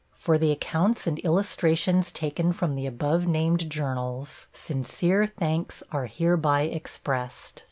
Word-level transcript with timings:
For 0.15 0.39
the 0.39 0.51
accounts 0.51 1.05
and 1.05 1.19
illustrations 1.19 2.11
taken 2.11 2.53
from 2.53 2.73
the 2.73 2.87
above 2.87 3.27
named 3.27 3.69
journals, 3.69 4.47
sincere 4.51 5.27
thanks 5.27 5.83
are 5.91 6.07
hereby 6.07 6.61
expressed. 6.63 7.59